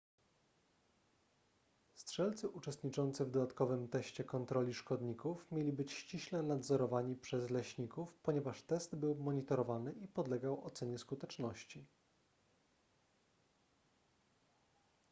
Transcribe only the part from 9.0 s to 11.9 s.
monitorowany i podlegał ocenie skuteczności